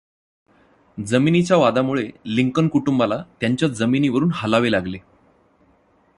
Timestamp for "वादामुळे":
1.57-2.09